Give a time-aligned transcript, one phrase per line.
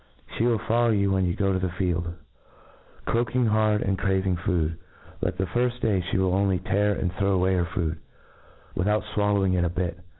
[0.35, 2.11] She will follow you when you go to the field,
[3.05, 4.79] croak ing hard and craving food;
[5.19, 7.99] but the firft day fhe will only tear and throw away her food,
[8.73, 9.99] with out fwallowing a bit.